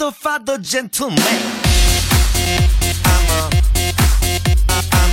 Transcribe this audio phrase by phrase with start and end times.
[0.00, 1.18] I'm a motherfucker gentleman.
[3.04, 3.50] I'm a,
[4.92, 5.07] I'm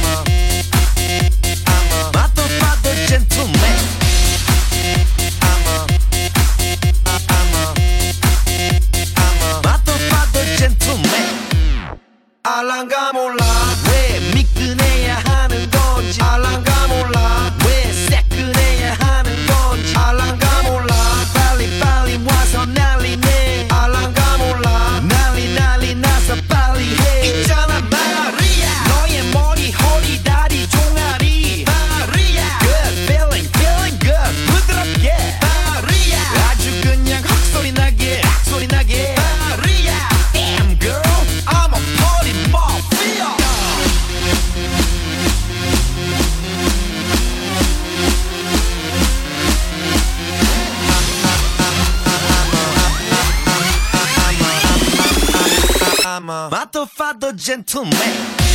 [57.45, 58.54] gentleman.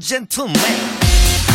[0.00, 1.47] Gentleman.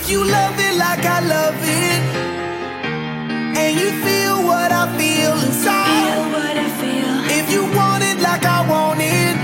[0.00, 2.02] If you love it like I love it,
[3.58, 6.14] and you feel what I feel inside.
[6.14, 7.14] Feel what I feel.
[7.38, 9.36] If you want it like I want it,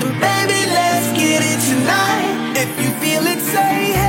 [0.00, 2.52] then baby, let's get it tonight.
[2.64, 4.05] If you feel it, say hey.